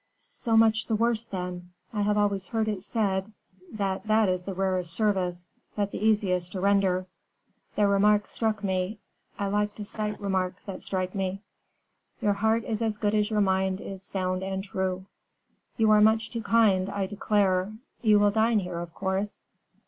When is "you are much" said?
15.77-16.31